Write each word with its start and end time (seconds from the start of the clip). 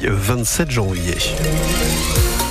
27 0.00 0.70
janvier. 0.70 2.43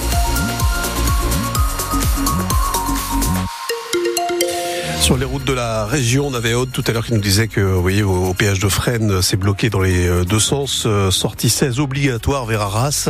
Sur 5.14 5.20
les 5.20 5.26
routes 5.26 5.46
de 5.46 5.54
la 5.54 5.86
région, 5.86 6.26
on 6.26 6.34
avait 6.34 6.56
Aude 6.56 6.72
tout 6.72 6.84
à 6.88 6.92
l'heure 6.92 7.06
qui 7.06 7.14
nous 7.14 7.20
disait 7.20 7.48
que, 7.48 7.62
vous 7.62 7.84
voyez, 7.84 8.02
au, 8.02 8.34
péage 8.34 8.58
de 8.58 8.68
Fresnes, 8.68 9.22
c'est 9.22 9.38
bloqué 9.38 9.70
dans 9.70 9.80
les 9.80 10.08
euh, 10.08 10.26
deux 10.26 10.40
sens. 10.40 10.86
Euh, 10.88 11.12
sortie 11.12 11.52
16 11.52 11.80
obligatoire 11.80 12.48
vers 12.48 12.62
Arras, 12.62 13.10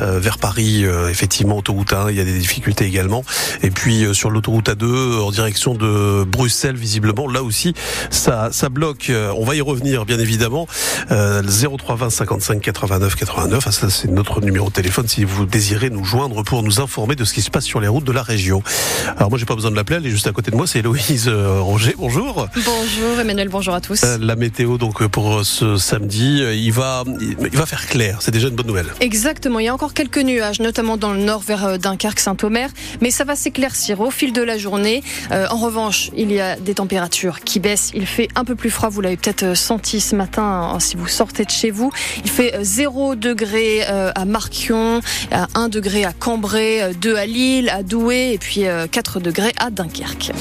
euh, 0.00 0.20
vers 0.20 0.38
Paris, 0.38 0.84
effectivement, 1.10 1.58
autoroute 1.58 1.94
1, 1.94 2.10
il 2.10 2.16
y 2.16 2.20
a 2.20 2.24
des 2.24 2.38
difficultés 2.38 2.84
également. 2.84 3.24
Et 3.64 3.72
puis 3.72 4.06
sur 4.14 4.30
l'autoroute 4.30 4.68
A2, 4.68 5.18
en 5.20 5.32
direction 5.32 5.74
de 5.74 6.22
Bruxelles, 6.22 6.76
visiblement, 6.76 7.26
là 7.26 7.42
aussi, 7.42 7.74
ça, 8.10 8.50
ça 8.52 8.68
bloque. 8.68 9.10
On 9.36 9.44
va 9.44 9.56
y 9.56 9.60
revenir, 9.60 10.06
bien 10.06 10.20
évidemment. 10.20 10.68
0320 11.10 12.10
55 12.10 12.60
89 12.60 13.16
89, 13.16 13.68
ça 13.68 13.90
c'est 13.90 14.08
notre 14.08 14.40
numéro 14.40 14.68
de 14.68 14.74
téléphone 14.74 15.08
si 15.08 15.24
vous 15.24 15.44
désirez 15.44 15.90
nous 15.90 16.04
joindre 16.04 16.44
pour 16.44 16.62
nous 16.62 16.80
informer 16.80 17.16
de 17.16 17.24
ce 17.24 17.32
qui 17.32 17.42
se 17.42 17.50
passe 17.50 17.64
sur 17.64 17.80
les 17.80 17.88
routes 17.88 18.04
de 18.04 18.12
la 18.12 18.22
région. 18.22 18.62
Alors 19.16 19.30
moi, 19.30 19.40
j'ai 19.40 19.46
pas 19.46 19.56
besoin 19.56 19.72
de 19.72 19.76
l'appeler, 19.76 19.96
elle 19.96 20.06
est 20.06 20.10
juste 20.10 20.28
à 20.28 20.32
côté 20.32 20.52
de 20.52 20.56
moi, 20.56 20.68
c'est 20.68 20.78
Héloïse. 20.78 21.31
Euh, 21.32 21.60
Roger, 21.60 21.94
bonjour. 21.96 22.46
Bonjour 22.54 23.20
Emmanuel, 23.20 23.48
bonjour 23.48 23.72
à 23.72 23.80
tous. 23.80 24.02
Euh, 24.04 24.18
la 24.20 24.36
météo 24.36 24.76
donc 24.76 25.06
pour 25.06 25.44
ce 25.44 25.78
samedi, 25.78 26.42
euh, 26.42 26.54
il 26.54 26.72
va, 26.72 27.04
il 27.20 27.56
va 27.56 27.64
faire 27.64 27.86
clair, 27.86 28.18
c'est 28.20 28.30
déjà 28.30 28.48
une 28.48 28.54
bonne 28.54 28.66
nouvelle. 28.66 28.88
Exactement, 29.00 29.58
il 29.58 29.64
y 29.64 29.68
a 29.68 29.74
encore 29.74 29.94
quelques 29.94 30.18
nuages, 30.18 30.60
notamment 30.60 30.98
dans 30.98 31.12
le 31.12 31.20
nord 31.20 31.40
vers 31.40 31.78
Dunkerque, 31.78 32.20
Saint-Omer, 32.20 32.68
mais 33.00 33.10
ça 33.10 33.24
va 33.24 33.34
s'éclaircir 33.34 34.00
au 34.00 34.10
fil 34.10 34.34
de 34.34 34.42
la 34.42 34.58
journée. 34.58 35.02
en 35.30 35.56
revanche, 35.56 36.10
il 36.16 36.30
y 36.32 36.40
a 36.40 36.56
des 36.56 36.74
températures 36.74 37.40
qui 37.40 37.60
baissent, 37.60 37.92
il 37.94 38.06
fait 38.06 38.28
un 38.34 38.44
peu 38.44 38.54
plus 38.54 38.70
froid, 38.70 38.90
vous 38.90 39.00
l'avez 39.00 39.16
peut-être 39.16 39.56
senti 39.56 40.00
ce 40.00 40.14
matin 40.14 40.70
hein, 40.74 40.80
si 40.80 40.96
vous 40.96 41.08
sortez 41.08 41.44
de 41.44 41.50
chez 41.50 41.70
vous. 41.70 41.90
Il 42.24 42.30
fait 42.30 42.58
0 42.60 43.14
degré 43.14 43.82
à 43.82 44.24
Marquion, 44.26 45.00
1 45.30 45.68
degré 45.68 46.04
à 46.04 46.12
Cambrai, 46.12 46.92
2 47.00 47.16
à 47.16 47.26
Lille, 47.26 47.70
à 47.70 47.82
Douai 47.82 48.32
et 48.34 48.38
puis 48.38 48.64
4 48.90 49.20
degrés 49.20 49.52
à 49.56 49.70
Dunkerque. 49.70 50.32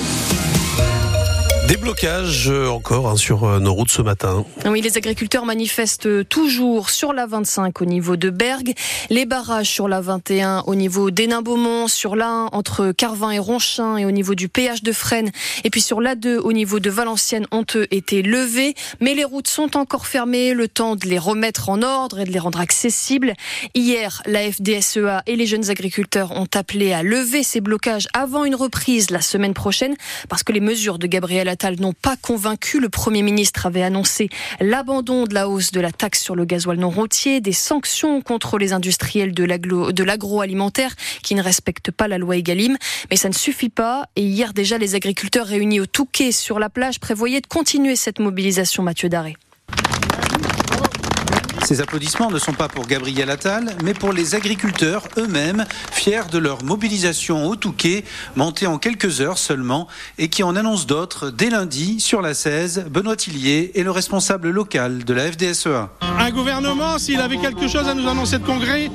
Des 1.72 1.78
blocages 1.78 2.50
euh, 2.50 2.68
encore 2.68 3.08
hein, 3.08 3.16
sur 3.16 3.46
euh, 3.46 3.60
nos 3.62 3.74
routes 3.74 3.92
ce 3.92 4.02
matin. 4.02 4.44
Oui, 4.66 4.82
les 4.82 4.98
agriculteurs 4.98 5.46
manifestent 5.46 6.28
toujours 6.28 6.90
sur 6.90 7.14
la 7.14 7.26
25 7.26 7.82
au 7.82 7.86
niveau 7.86 8.18
de 8.18 8.30
Bergue, 8.30 8.74
les 9.10 9.26
barrages 9.26 9.70
sur 9.70 9.88
la 9.88 10.02
21 10.02 10.66
au 10.68 10.76
niveau 10.76 11.12
d'Hénin-Beaumont, 11.12 11.88
sur 11.88 12.18
l'A1 12.18 12.50
entre 12.52 12.92
Carvin 12.92 13.32
et 13.32 13.40
Ronchin 13.40 13.96
et 13.96 14.04
au 14.04 14.12
niveau 14.12 14.36
du 14.36 14.50
péage 14.50 14.84
de 14.84 14.92
Fresnes, 14.92 15.32
et 15.64 15.70
puis 15.70 15.80
sur 15.80 16.02
l'A2 16.02 16.40
au 16.40 16.52
niveau 16.52 16.82
de 16.82 16.90
Valenciennes 16.90 17.48
ont 17.54 17.66
eux 17.76 17.88
été 17.90 18.22
levés, 18.22 18.76
mais 19.00 19.14
les 19.14 19.24
routes 19.24 19.48
sont 19.48 19.78
encore 19.78 20.08
fermées, 20.08 20.54
le 20.54 20.68
temps 20.68 20.98
de 20.98 21.08
les 21.08 21.20
remettre 21.20 21.70
en 21.70 21.84
ordre 21.84 22.20
et 22.20 22.26
de 22.26 22.32
les 22.32 22.40
rendre 22.40 22.60
accessibles. 22.60 23.34
Hier, 23.76 24.22
la 24.26 24.52
FDSEA 24.52 25.24
et 25.26 25.38
les 25.38 25.46
jeunes 25.46 25.70
agriculteurs 25.70 26.32
ont 26.32 26.50
appelé 26.54 26.92
à 26.92 27.02
lever 27.02 27.44
ces 27.44 27.62
blocages 27.62 28.10
avant 28.12 28.44
une 28.44 28.56
reprise 28.56 29.10
la 29.10 29.22
semaine 29.22 29.54
prochaine, 29.54 29.96
parce 30.28 30.44
que 30.44 30.52
les 30.52 30.60
mesures 30.60 31.00
de 31.00 31.08
Gabriel 31.08 31.48
Attal 31.48 31.61
n'ont 31.70 31.94
pas 31.94 32.16
convaincu. 32.18 32.80
Le 32.80 32.90
Premier 32.90 33.22
ministre 33.22 33.66
avait 33.66 33.84
annoncé 33.84 34.30
l'abandon 34.60 35.26
de 35.26 35.34
la 35.34 35.48
hausse 35.48 35.72
de 35.72 35.80
la 35.80 35.92
taxe 35.92 36.22
sur 36.22 36.36
le 36.36 36.46
gasoil 36.46 36.78
non 36.78 36.90
routier, 36.90 37.42
des 37.42 37.52
sanctions 37.52 38.22
contre 38.22 38.58
les 38.58 38.74
industriels 38.74 39.34
de 39.34 40.04
l'agroalimentaire 40.04 40.96
qui 41.24 41.36
ne 41.36 41.44
respectent 41.44 41.92
pas 41.92 42.08
la 42.08 42.18
loi 42.18 42.38
Egalim. 42.38 42.78
Mais 43.10 43.18
ça 43.18 43.30
ne 43.30 43.34
suffit 43.34 43.70
pas. 43.70 44.06
Et 44.16 44.24
hier 44.24 44.54
déjà, 44.54 44.78
les 44.78 44.96
agriculteurs 44.96 45.48
réunis 45.48 45.80
au 45.80 45.86
Touquet 45.86 46.32
sur 46.32 46.60
la 46.60 46.70
plage 46.70 47.00
prévoyaient 47.00 47.42
de 47.42 47.48
continuer 47.48 47.96
cette 47.96 48.20
mobilisation, 48.20 48.84
Mathieu 48.84 49.10
Daré. 49.10 49.36
Ces 51.64 51.80
applaudissements 51.80 52.32
ne 52.32 52.40
sont 52.40 52.54
pas 52.54 52.68
pour 52.68 52.88
Gabriel 52.88 53.30
Attal, 53.30 53.76
mais 53.84 53.94
pour 53.94 54.14
les 54.14 54.36
agriculteurs 54.36 55.08
eux-mêmes, 55.18 55.66
fiers 55.92 56.28
de 56.32 56.38
leur 56.38 56.64
mobilisation 56.64 57.48
au 57.48 57.56
Touquet, 57.56 58.04
montée 58.36 58.68
en 58.68 58.78
quelques 58.78 59.22
heures 59.22 59.38
seulement, 59.38 59.88
et 60.18 60.28
qui 60.28 60.44
en 60.44 60.56
annonce 60.56 60.88
d'autres 60.88 61.30
dès 61.30 61.50
lundi 61.50 62.00
sur 62.00 62.22
la 62.22 62.34
16. 62.34 62.86
Benoît 62.90 63.16
Tillier 63.16 63.72
est 63.76 63.84
le 63.84 63.92
responsable 63.92 64.50
local 64.50 65.04
de 65.04 65.14
la 65.14 65.32
FDSEA. 65.32 65.90
Un 66.20 66.32
gouvernement, 66.32 66.98
s'il 66.98 67.20
avait 67.20 67.38
quelque 67.38 67.68
chose 67.68 67.88
à 67.88 67.94
nous 67.94 68.08
annoncer 68.08 68.40
de 68.40 68.46
congrès, 68.46 68.90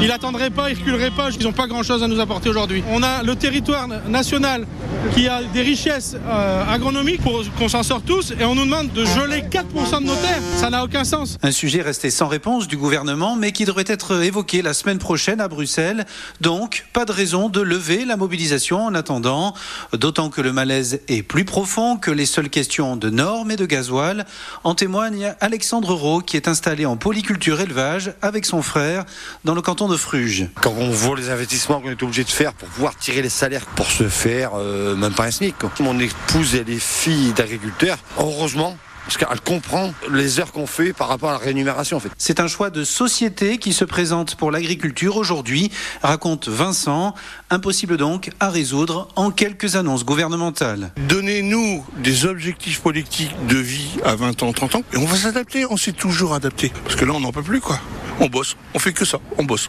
il 0.00 0.08
n'attendrait 0.08 0.50
pas, 0.50 0.70
il 0.70 0.78
reculerait 0.78 1.10
pas. 1.10 1.30
Ils 1.30 1.44
n'ont 1.44 1.52
pas 1.52 1.66
grand-chose 1.66 2.02
à 2.02 2.08
nous 2.08 2.20
apporter 2.20 2.48
aujourd'hui. 2.48 2.82
On 2.90 3.02
a 3.02 3.22
le 3.22 3.34
territoire 3.36 3.88
national 4.08 4.66
qui 5.14 5.28
a 5.28 5.42
des 5.42 5.62
richesses 5.62 6.16
euh, 6.26 6.64
agronomiques 6.72 7.22
pour 7.22 7.42
qu'on 7.58 7.68
s'en 7.68 7.82
sorte 7.82 8.04
tous, 8.04 8.32
et 8.38 8.44
on 8.44 8.54
nous 8.54 8.64
demande 8.64 8.92
de 8.92 9.04
geler 9.04 9.42
4% 9.42 10.00
de 10.00 10.06
nos 10.06 10.14
terres. 10.14 10.40
Ça 10.56 10.70
n'a 10.70 10.84
aucun 10.84 11.04
sens. 11.04 11.38
Un 11.42 11.52
sujet 11.52 11.82
resté 11.82 12.09
sans 12.10 12.28
réponse 12.28 12.68
du 12.68 12.76
gouvernement, 12.76 13.36
mais 13.36 13.52
qui 13.52 13.64
devrait 13.64 13.84
être 13.86 14.22
évoqué 14.22 14.62
la 14.62 14.74
semaine 14.74 14.98
prochaine 14.98 15.40
à 15.40 15.48
Bruxelles. 15.48 16.06
Donc, 16.40 16.86
pas 16.92 17.04
de 17.04 17.12
raison 17.12 17.48
de 17.48 17.60
lever 17.60 18.04
la 18.04 18.16
mobilisation 18.16 18.84
en 18.84 18.94
attendant, 18.94 19.54
d'autant 19.92 20.30
que 20.30 20.40
le 20.40 20.52
malaise 20.52 21.00
est 21.08 21.22
plus 21.22 21.44
profond 21.44 21.96
que 21.96 22.10
les 22.10 22.26
seules 22.26 22.50
questions 22.50 22.96
de 22.96 23.10
normes 23.10 23.50
et 23.50 23.56
de 23.56 23.66
gasoil. 23.66 24.26
En 24.64 24.74
témoigne 24.74 25.34
Alexandre 25.40 25.94
Rowe, 25.94 26.22
qui 26.22 26.36
est 26.36 26.48
installé 26.48 26.86
en 26.86 26.96
polyculture 26.96 27.60
élevage 27.60 28.12
avec 28.22 28.46
son 28.46 28.62
frère 28.62 29.04
dans 29.44 29.54
le 29.54 29.62
canton 29.62 29.88
de 29.88 29.96
Fruges. 29.96 30.48
Quand 30.60 30.74
on 30.76 30.90
voit 30.90 31.16
les 31.16 31.30
investissements 31.30 31.80
qu'on 31.80 31.90
est 31.90 32.02
obligé 32.02 32.24
de 32.24 32.30
faire 32.30 32.52
pour 32.52 32.68
pouvoir 32.68 32.96
tirer 32.96 33.22
les 33.22 33.28
salaires 33.28 33.66
pour 33.66 33.86
se 33.86 34.08
faire, 34.08 34.52
euh, 34.54 34.96
même 34.96 35.12
pas 35.12 35.24
un 35.24 35.30
SMIC. 35.30 35.54
Mon 35.80 35.98
épouse, 35.98 36.54
elle 36.54 36.70
est 36.70 36.80
fille 36.80 37.32
d'agriculteur. 37.32 37.98
Heureusement, 38.18 38.76
parce 39.04 39.16
qu'elle 39.16 39.40
comprend 39.40 39.92
les 40.10 40.40
heures 40.40 40.52
qu'on 40.52 40.66
fait 40.66 40.92
par 40.92 41.08
rapport 41.08 41.30
à 41.30 41.32
la 41.32 41.38
rémunération. 41.38 41.96
En 41.96 42.00
fait. 42.00 42.10
C'est 42.18 42.40
un 42.40 42.48
choix 42.48 42.70
de 42.70 42.84
société 42.84 43.58
qui 43.58 43.72
se 43.72 43.84
présente 43.84 44.34
pour 44.36 44.50
l'agriculture 44.50 45.16
aujourd'hui, 45.16 45.70
raconte 46.02 46.48
Vincent. 46.48 47.14
Impossible 47.50 47.96
donc 47.96 48.30
à 48.40 48.50
résoudre 48.50 49.08
en 49.16 49.30
quelques 49.30 49.76
annonces 49.76 50.04
gouvernementales. 50.04 50.92
Donnez-nous 51.08 51.84
des 51.98 52.26
objectifs 52.26 52.80
politiques 52.80 53.34
de 53.48 53.56
vie 53.56 53.98
à 54.04 54.14
20 54.14 54.42
ans, 54.42 54.52
30 54.52 54.74
ans, 54.76 54.82
et 54.92 54.96
on 54.96 55.06
va 55.06 55.16
s'adapter. 55.16 55.66
On 55.70 55.76
s'est 55.76 55.92
toujours 55.92 56.34
adapté. 56.34 56.72
Parce 56.84 56.96
que 56.96 57.04
là, 57.04 57.12
on 57.14 57.20
n'en 57.20 57.32
peut 57.32 57.42
plus, 57.42 57.60
quoi. 57.60 57.80
On 58.20 58.26
bosse. 58.26 58.56
On 58.74 58.78
fait 58.78 58.92
que 58.92 59.04
ça. 59.04 59.18
On 59.38 59.44
bosse. 59.44 59.68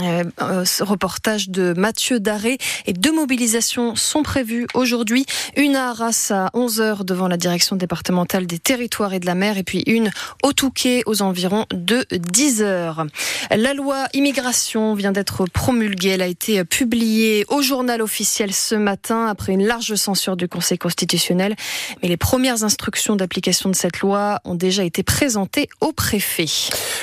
Euh, 0.00 0.64
ce 0.64 0.82
reportage 0.82 1.50
de 1.50 1.74
Mathieu 1.76 2.20
Daré 2.20 2.58
et 2.86 2.92
deux 2.92 3.12
mobilisations 3.12 3.94
sont 3.96 4.22
prévues 4.22 4.66
aujourd'hui. 4.74 5.26
Une 5.56 5.76
à 5.76 5.90
Arras 5.90 6.30
à 6.30 6.50
11h 6.54 7.04
devant 7.04 7.28
la 7.28 7.36
direction 7.36 7.76
départementale 7.76 8.46
des 8.46 8.58
territoires 8.58 9.12
et 9.12 9.20
de 9.20 9.26
la 9.26 9.34
mer 9.34 9.58
et 9.58 9.62
puis 9.62 9.82
une 9.86 10.10
au 10.42 10.52
Touquet 10.52 11.02
aux 11.06 11.22
environs 11.22 11.66
de 11.72 12.06
10h. 12.10 13.08
La 13.50 13.74
loi 13.74 14.06
immigration 14.14 14.94
vient 14.94 15.12
d'être 15.12 15.46
promulguée. 15.46 16.10
Elle 16.10 16.22
a 16.22 16.26
été 16.26 16.64
publiée 16.64 17.44
au 17.48 17.62
journal 17.62 18.00
officiel 18.02 18.52
ce 18.52 18.74
matin 18.74 19.26
après 19.26 19.52
une 19.52 19.66
large 19.66 19.94
censure 19.94 20.36
du 20.36 20.48
Conseil 20.48 20.78
constitutionnel. 20.78 21.54
Mais 22.02 22.08
les 22.08 22.16
premières 22.16 22.64
instructions 22.64 23.16
d'application 23.16 23.68
de 23.68 23.74
cette 23.74 24.00
loi 24.00 24.40
ont 24.44 24.54
déjà 24.54 24.84
été 24.84 25.02
présentées 25.02 25.68
au 25.80 25.92
préfet. 25.92 26.46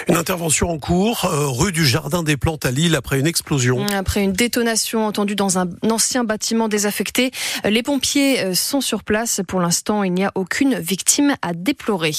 Une 0.08 0.16
intervention 0.16 0.70
en 0.70 0.80
cours, 0.80 1.26
euh, 1.26 1.48
rue 1.48 1.72
du 1.72 1.86
Jardin 1.86 2.24
des 2.24 2.38
Plantes 2.38 2.66
à 2.66 2.72
après 2.96 3.20
une 3.20 3.28
explosion. 3.28 3.86
Après 3.88 4.24
une 4.24 4.34
détonation 4.34 5.06
entendue 5.06 5.36
dans 5.36 5.60
un 5.60 5.68
ancien 5.90 6.24
bâtiment 6.24 6.68
désaffecté, 6.68 7.32
les 7.66 7.84
pompiers 7.84 8.40
euh, 8.40 8.54
sont 8.54 8.82
sur 8.82 9.04
place. 9.04 9.42
Pour 9.48 9.60
l'instant, 9.60 10.04
il 10.04 10.14
n'y 10.14 10.24
a 10.24 10.32
aucune 10.36 10.80
victime 10.80 11.36
à 11.42 11.54
déplorer. 11.54 12.14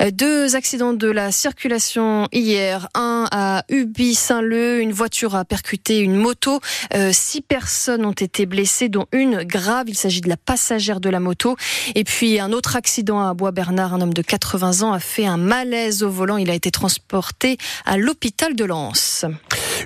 Euh, 0.00 0.10
deux 0.10 0.56
accidents 0.56 0.92
de 0.92 1.08
la 1.08 1.32
circulation 1.32 2.28
hier. 2.32 2.88
Un 2.94 3.26
à 3.30 3.64
Ubi-Saint-Leu, 3.68 4.80
une 4.80 4.92
voiture 4.92 5.34
a 5.34 5.44
percuté 5.44 6.00
une 6.00 6.16
moto. 6.16 6.60
Euh, 6.94 7.10
six 7.12 7.40
personnes 7.40 8.04
ont 8.04 8.12
été 8.12 8.46
blessées, 8.46 8.88
dont 8.88 9.06
une 9.12 9.42
grave. 9.42 9.86
Il 9.88 9.96
s'agit 9.96 10.20
de 10.20 10.28
la 10.28 10.36
passagère 10.36 11.00
de 11.00 11.08
la 11.08 11.20
moto. 11.20 11.56
Et 11.94 12.04
puis 12.04 12.38
un 12.40 12.52
autre 12.52 12.76
accident 12.76 13.26
à 13.26 13.32
Bois-Bernard. 13.34 13.94
Un 13.94 14.00
homme 14.02 14.14
de 14.14 14.22
80 14.22 14.82
ans 14.82 14.92
a 14.92 15.00
fait 15.00 15.26
un 15.26 15.38
malaise 15.38 16.02
au 16.02 16.10
volant. 16.10 16.36
Il 16.36 16.50
a 16.50 16.54
été 16.54 16.70
transporté 16.70 17.56
à 17.86 17.96
l'hôpital 17.96 18.54
de 18.54 18.64
Lens. 18.64 19.24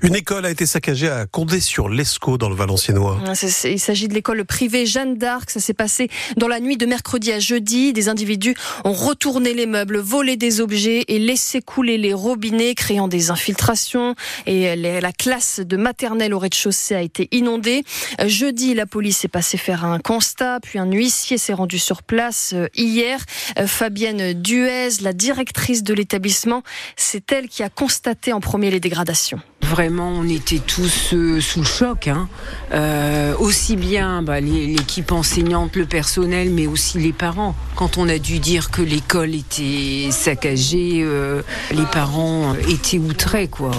Une 0.08 0.16
école 0.16 0.46
a 0.46 0.50
été 0.50 0.64
saccagée 0.64 1.10
à 1.10 1.26
Condé-sur-Lescaut 1.26 2.38
dans 2.38 2.48
le 2.48 2.54
Valenciennois. 2.54 3.20
Ah, 3.26 3.34
il 3.64 3.78
s'agit 3.78 4.08
de 4.08 4.14
l'école 4.14 4.42
privée 4.46 4.86
Jeanne 4.86 5.18
d'Arc. 5.18 5.50
Ça 5.50 5.60
s'est 5.60 5.74
passé 5.74 6.08
dans 6.38 6.48
la 6.48 6.60
nuit 6.60 6.78
de 6.78 6.86
mercredi 6.86 7.30
à 7.30 7.40
jeudi. 7.40 7.92
Des 7.92 8.08
individus 8.08 8.54
ont 8.86 8.94
retourné 8.94 9.52
les 9.52 9.66
meubles, 9.66 9.98
volé 9.98 10.38
des 10.38 10.62
objets 10.62 11.04
et 11.08 11.18
laissé 11.18 11.60
couler 11.60 11.98
les 11.98 12.14
robinets, 12.14 12.74
créant 12.74 13.06
des 13.06 13.30
infiltrations. 13.30 14.14
Et 14.46 14.74
la 14.76 15.12
classe 15.12 15.60
de 15.60 15.76
maternelle 15.76 16.32
au 16.32 16.38
rez-de-chaussée 16.38 16.94
a 16.94 17.02
été 17.02 17.28
inondée. 17.32 17.84
Euh, 18.18 18.28
jeudi, 18.28 18.72
la 18.72 18.86
police 18.86 19.26
est 19.26 19.28
passée 19.28 19.58
faire 19.58 19.84
un 19.84 19.98
constat, 19.98 20.60
puis 20.62 20.78
un 20.78 20.90
huissier 20.90 21.36
s'est 21.36 21.52
rendu 21.52 21.78
sur 21.78 22.02
place 22.02 22.52
euh, 22.54 22.66
hier. 22.74 23.22
Euh, 23.58 23.66
Fabienne 23.66 24.32
Duez, 24.32 24.88
la 25.02 25.12
directrice 25.12 25.82
de 25.82 25.92
l'établissement, 25.92 26.62
c'est 26.96 27.30
elle 27.30 27.48
qui 27.48 27.62
a 27.62 27.68
constaté 27.68 28.32
en 28.32 28.40
premier 28.40 28.70
les 28.70 28.80
dégradations. 28.80 29.42
Vraiment 29.60 29.97
on 30.02 30.28
était 30.28 30.58
tous 30.58 31.14
euh, 31.14 31.40
sous 31.40 31.60
le 31.60 31.66
choc. 31.66 32.08
Hein. 32.08 32.28
Euh, 32.72 33.34
aussi 33.38 33.76
bien 33.76 34.22
bah, 34.22 34.40
l'équipe 34.40 35.12
enseignante, 35.12 35.76
le 35.76 35.86
personnel, 35.86 36.50
mais 36.50 36.66
aussi 36.66 36.98
les 36.98 37.12
parents. 37.12 37.54
Quand 37.76 37.98
on 37.98 38.08
a 38.08 38.18
dû 38.18 38.38
dire 38.38 38.70
que 38.70 38.82
l'école 38.82 39.34
était 39.34 40.10
saccagée, 40.10 41.00
euh, 41.02 41.42
les 41.70 41.84
parents 41.84 42.54
étaient 42.68 42.98
outrés. 42.98 43.48
Quoi. 43.48 43.70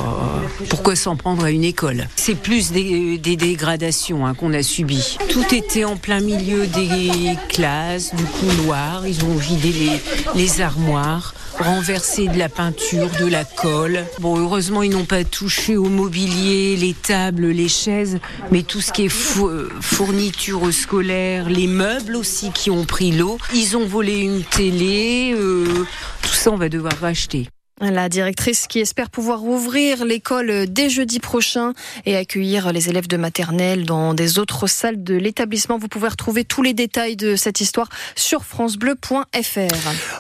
Pourquoi 0.70 0.96
s'en 0.96 1.16
prendre 1.16 1.44
à 1.44 1.52
une 1.52 1.64
école? 1.64 2.08
C'est 2.16 2.36
plus 2.36 2.72
des, 2.72 3.18
dégradations 3.18 4.26
hein, 4.26 4.34
qu'on 4.34 4.54
a 4.54 4.64
subies. 4.64 5.18
Tout 5.30 5.54
était 5.54 5.86
en 5.86 5.98
plein 5.98 6.20
milieu 6.20 6.68
des 6.68 7.38
classes, 7.50 8.14
du 8.16 8.24
couloir. 8.24 9.06
Ils 9.08 9.24
ont 9.24 9.36
vidé 9.36 10.00
les, 10.36 10.62
armoires 10.62 11.34
renversé 11.60 12.28
de 12.28 12.38
la 12.38 12.50
peinture, 12.50 13.10
de 13.20 13.26
la 13.26 13.44
colle. 13.44 14.06
Bon, 14.20 14.38
heureusement, 14.38 14.82
ils 14.82 14.92
n'ont 14.92 15.06
pas 15.06 15.24
touché 15.24 15.78
au 15.78 15.90
mobilier, 16.10 16.76
les 16.76 16.96
tables, 16.96 17.46
les 17.46 17.68
chaises, 17.68 18.18
mais 18.50 18.64
tout 18.64 18.82
ce 18.82 18.92
qui 18.92 19.06
est 19.06 19.10
fourniture 19.10 20.74
scolaire, 20.74 21.48
les 21.48 21.68
meubles 21.68 22.16
aussi 22.16 22.52
qui 22.52 22.72
ont 22.72 22.84
pris 22.84 23.12
l'eau. 23.12 23.38
Ils 23.54 23.78
ont 23.78 23.86
volé 23.86 24.22
une 24.22 24.44
télé, 24.44 25.36
euh, 25.36 25.86
tout 26.24 26.34
ça, 26.34 26.52
on 26.52 26.58
va 26.58 26.68
devoir 26.68 26.94
racheter. 27.00 27.48
La 27.82 28.10
directrice 28.10 28.68
qui 28.68 28.80
espère 28.80 29.10
pouvoir 29.10 29.44
ouvrir 29.46 30.04
l'école 30.04 30.66
dès 30.68 30.90
jeudi 30.90 31.20
prochain 31.20 31.74
et 32.06 32.18
accueillir 32.18 32.74
les 32.74 32.90
élèves 32.90 33.08
de 33.08 33.16
maternelle 33.16 33.86
dans 33.86 34.14
des 34.14 34.38
autres 34.38 34.68
salles 34.68 35.02
de 35.02 35.16
l'établissement. 35.16 35.78
Vous 35.78 35.88
pouvez 35.88 36.10
retrouver 36.10 36.44
tous 36.44 36.62
les 36.62 36.74
détails 36.74 37.16
de 37.16 37.38
cette 37.38 37.62
histoire 37.62 37.88
sur 38.18 38.44
francebleu.fr. 38.44 39.28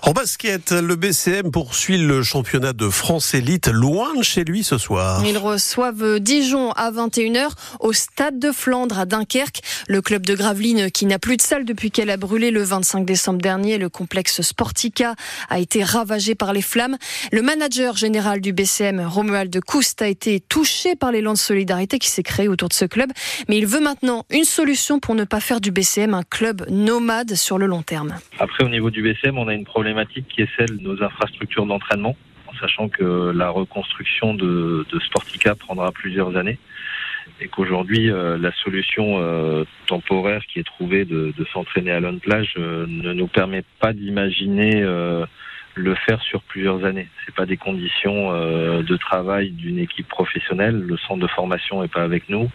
En 0.04 0.12
basket, 0.14 0.72
le 0.72 0.96
BCM 0.96 1.52
poursuit 1.52 1.98
le 1.98 2.24
championnat 2.24 2.72
de 2.72 2.90
France 2.90 3.34
élite 3.34 3.68
loin 3.68 4.16
de 4.16 4.24
chez 4.24 4.46
lui 4.46 4.64
ce 4.64 4.78
soir. 4.78 5.22
Ils 5.26 5.38
reçoivent 5.38 6.20
Dijon 6.20 6.72
à 6.72 6.92
21h 6.92 7.50
au 7.82 7.92
stade 7.92 8.40
de 8.40 8.54
Flandre 8.54 9.00
à 9.00 9.06
Dunkerque. 9.06 9.62
Le 9.90 10.02
club 10.02 10.26
de 10.26 10.34
Gravelines 10.34 10.92
qui 10.92 11.06
n'a 11.06 11.20
plus 11.20 11.36
de 11.36 11.42
salle 11.42 11.66
depuis 11.66 11.92
qu'elle 11.92 12.10
a 12.10 12.18
brûlé 12.18 12.52
le 12.52 12.64
25 12.64 13.06
décembre 13.06 13.42
dernier. 13.42 13.78
Le 13.78 13.90
complexe 13.90 14.42
Sportica 14.42 15.16
a 15.50 15.60
été 15.60 15.84
ravagé 15.84 16.36
par 16.36 16.54
les 16.54 16.62
flammes. 16.62 16.98
Le 17.34 17.49
manager 17.50 17.96
général 17.96 18.42
du 18.42 18.54
BCM, 18.54 19.00
Romuald 19.00 19.52
de 19.52 19.60
Koust, 19.60 20.04
a 20.04 20.08
été 20.08 20.40
touché 20.40 20.96
par 20.96 21.12
l'élan 21.12 21.34
de 21.34 21.38
solidarité 21.40 21.98
qui 21.98 22.08
s'est 22.08 22.22
créé 22.22 22.48
autour 22.48 22.70
de 22.70 22.76
ce 22.76 22.86
club, 22.86 23.10
mais 23.48 23.58
il 23.58 23.66
veut 23.66 23.80
maintenant 23.80 24.24
une 24.30 24.44
solution 24.44 25.00
pour 25.00 25.16
ne 25.16 25.24
pas 25.24 25.40
faire 25.40 25.60
du 25.60 25.72
BCM 25.72 26.14
un 26.14 26.22
club 26.22 26.64
nomade 26.70 27.34
sur 27.34 27.58
le 27.58 27.66
long 27.66 27.82
terme. 27.82 28.14
Après, 28.38 28.64
au 28.64 28.70
niveau 28.70 28.92
du 28.92 29.02
BCM, 29.02 29.36
on 29.40 29.48
a 29.48 29.56
une 29.56 29.66
problématique 29.66 30.28
qui 30.28 30.44
est 30.44 30.50
celle 30.56 30.78
de 30.78 30.84
nos 30.84 31.02
infrastructures 31.02 31.66
d'entraînement, 31.66 32.16
en 32.46 32.54
sachant 32.60 32.88
que 32.88 33.32
la 33.32 33.50
reconstruction 33.50 34.36
de, 34.36 34.86
Sportica 35.08 35.56
prendra 35.56 35.92
plusieurs 35.92 36.38
années 36.38 36.60
et 37.42 37.48
qu'aujourd'hui 37.48 38.12
euh, 38.12 38.38
la 38.38 38.52
solution 38.64 39.18
euh, 39.22 39.64
temporaire 39.88 40.44
qui 40.54 40.60
est 40.60 40.64
trouvée 40.64 41.04
de, 41.04 41.34
s'entraîner 41.52 41.92
à 41.92 42.00
Lone 42.00 42.20
Plage 42.20 42.54
euh, 42.58 42.86
ne 42.88 43.12
nous 43.14 43.28
permet 43.28 43.64
pas 43.80 43.94
d'imaginer 43.94 44.84
le 45.80 45.96
faire 45.96 46.22
sur 46.22 46.42
plusieurs 46.44 46.86
années. 46.86 47.08
C'est 47.26 47.34
pas 47.34 47.46
des 47.46 47.58
conditions 47.58 48.32
euh, 48.32 48.84
de 48.84 48.98
travail 48.98 49.52
d'une 49.52 49.80
équipe 49.80 50.08
professionnelle. 50.08 50.80
Le 50.80 50.98
centre 50.98 51.22
de 51.22 51.28
formation 51.28 51.84
est 51.84 51.92
pas 51.92 52.04
avec 52.04 52.30
nous. 52.30 52.50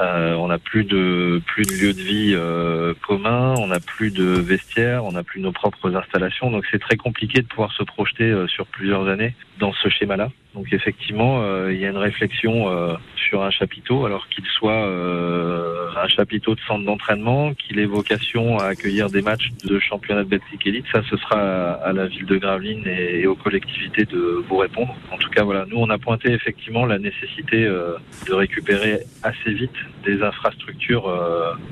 Euh, 0.00 0.34
on 0.34 0.48
n'a 0.48 0.58
plus 0.58 0.84
de 0.84 1.42
plus 1.46 1.64
de 1.64 1.72
lieu 1.72 1.92
de 1.92 2.00
vie 2.00 2.32
euh, 2.34 2.94
commun. 3.06 3.54
On 3.58 3.68
n'a 3.68 3.80
plus 3.80 4.10
de 4.10 4.24
vestiaires. 4.24 5.04
On 5.04 5.12
n'a 5.12 5.22
plus 5.22 5.40
nos 5.40 5.52
propres 5.52 5.94
installations. 5.94 6.50
Donc 6.50 6.64
c'est 6.70 6.80
très 6.80 6.96
compliqué 6.96 7.42
de 7.42 7.46
pouvoir 7.46 7.72
se 7.72 7.82
projeter 7.82 8.34
sur 8.48 8.66
plusieurs 8.66 9.08
années 9.08 9.34
dans 9.58 9.72
ce 9.72 9.88
schéma-là. 9.88 10.30
Donc 10.56 10.72
effectivement, 10.72 11.42
euh, 11.42 11.70
il 11.70 11.78
y 11.78 11.84
a 11.84 11.90
une 11.90 11.98
réflexion 11.98 12.70
euh, 12.70 12.94
sur 13.14 13.42
un 13.42 13.50
chapiteau, 13.50 14.06
alors 14.06 14.26
qu'il 14.30 14.46
soit 14.46 14.86
euh, 14.86 15.88
un 16.02 16.08
chapiteau 16.08 16.54
de 16.54 16.60
centre 16.60 16.82
d'entraînement, 16.82 17.52
qu'il 17.52 17.78
ait 17.78 17.84
vocation 17.84 18.58
à 18.58 18.68
accueillir 18.68 19.10
des 19.10 19.20
matchs 19.20 19.50
de 19.64 19.78
championnat 19.78 20.24
de 20.24 20.30
Belgique 20.30 20.66
Elite. 20.66 20.86
Ça, 20.90 21.02
ce 21.10 21.18
sera 21.18 21.72
à 21.72 21.92
la 21.92 22.06
ville 22.06 22.24
de 22.24 22.38
Gravelines 22.38 22.86
et, 22.86 23.26
aux 23.26 23.34
collectivités 23.34 24.06
de 24.06 24.42
vous 24.48 24.56
répondre. 24.56 24.96
En 25.12 25.18
tout 25.18 25.28
cas, 25.28 25.44
voilà, 25.44 25.66
nous, 25.68 25.76
on 25.76 25.90
a 25.90 25.98
pointé 25.98 26.32
effectivement 26.32 26.86
la 26.86 26.98
nécessité 26.98 27.66
de 27.66 28.32
récupérer 28.32 29.00
assez 29.22 29.52
vite 29.52 29.76
des 30.06 30.22
infrastructures 30.22 31.12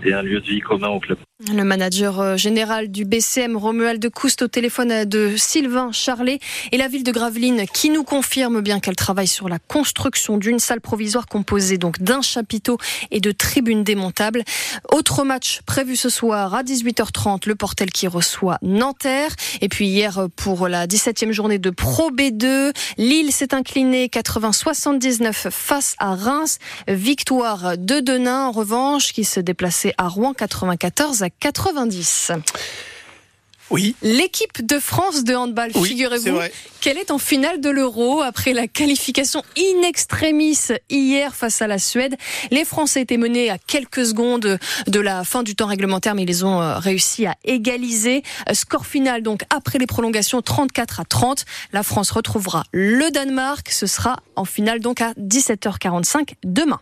et 0.04 0.12
un 0.12 0.22
lieu 0.22 0.40
de 0.40 0.46
vie 0.46 0.60
commun 0.60 0.88
au 0.88 1.00
club. 1.00 1.16
Le 1.52 1.62
manager 1.62 2.20
euh, 2.20 2.36
général 2.38 2.88
du 2.88 3.04
BCM, 3.04 3.56
Romuald 3.56 4.00
de 4.00 4.08
Coust, 4.08 4.40
au 4.40 4.48
téléphone 4.48 5.04
de 5.04 5.34
Sylvain 5.36 5.92
Charlet 5.92 6.38
et 6.72 6.78
la 6.78 6.88
ville 6.88 7.02
de 7.02 7.12
Gravelines 7.12 7.66
qui 7.72 7.90
nous 7.90 8.02
confirme 8.02 8.62
bien 8.62 8.80
qu'elle 8.80 8.96
travaille 8.96 9.28
sur 9.28 9.50
la 9.50 9.58
construction 9.58 10.38
d'une 10.38 10.58
salle 10.58 10.80
provisoire 10.80 11.26
composée 11.26 11.76
donc 11.76 12.00
d'un 12.00 12.22
chapiteau 12.22 12.78
et 13.10 13.20
de 13.20 13.30
tribunes 13.30 13.84
démontables. 13.84 14.42
Autre 14.90 15.22
match 15.24 15.60
prévu 15.66 15.96
ce 15.96 16.08
soir 16.08 16.54
à 16.54 16.62
18h30, 16.62 17.46
le 17.46 17.54
Portel 17.56 17.90
qui 17.90 18.08
reçoit 18.08 18.58
Nanterre. 18.62 19.34
Et 19.60 19.68
puis 19.68 19.86
hier, 19.86 20.28
pour 20.36 20.66
la 20.68 20.86
17e 20.86 21.32
journée 21.32 21.58
de 21.58 21.70
Pro 21.70 22.10
B2, 22.10 22.72
Lille 22.96 23.32
s'est 23.32 23.54
incliné 23.54 24.06
80-79 24.06 25.50
face 25.50 25.94
à 25.98 26.14
Reims. 26.14 26.58
Victoire 26.88 27.76
de 27.76 28.00
Denain, 28.00 28.46
en 28.46 28.52
revanche, 28.52 29.12
qui 29.12 29.24
se 29.24 29.40
déplaçait 29.40 29.92
à 29.98 30.08
Rouen 30.08 30.32
94 30.32 31.22
90. 31.40 32.32
Oui. 33.70 33.96
L'équipe 34.02 34.64
de 34.64 34.78
France 34.78 35.24
de 35.24 35.34
handball, 35.34 35.72
figurez-vous, 35.72 36.38
qu'elle 36.80 36.98
est 36.98 37.10
en 37.10 37.18
finale 37.18 37.60
de 37.60 37.70
l'Euro 37.70 38.20
après 38.20 38.52
la 38.52 38.68
qualification 38.68 39.42
in 39.56 39.82
extremis 39.82 40.58
hier 40.90 41.34
face 41.34 41.62
à 41.62 41.66
la 41.66 41.78
Suède. 41.78 42.14
Les 42.50 42.64
Français 42.64 43.00
étaient 43.00 43.16
menés 43.16 43.50
à 43.50 43.56
quelques 43.58 44.04
secondes 44.04 44.58
de 44.86 45.00
la 45.00 45.24
fin 45.24 45.42
du 45.42 45.56
temps 45.56 45.66
réglementaire, 45.66 46.14
mais 46.14 46.24
ils 46.24 46.44
ont 46.44 46.60
euh, 46.60 46.78
réussi 46.78 47.26
à 47.26 47.36
égaliser. 47.44 48.22
Euh, 48.50 48.54
score 48.54 48.86
final 48.86 49.22
donc 49.22 49.42
après 49.48 49.78
les 49.78 49.86
prolongations 49.86 50.42
34 50.42 51.00
à 51.00 51.04
30. 51.04 51.44
La 51.72 51.82
France 51.82 52.10
retrouvera 52.10 52.64
le 52.72 53.10
Danemark. 53.10 53.70
Ce 53.70 53.86
sera 53.86 54.20
en 54.36 54.44
finale 54.44 54.80
donc 54.80 55.00
à 55.00 55.14
17h45 55.14 56.34
demain. 56.44 56.80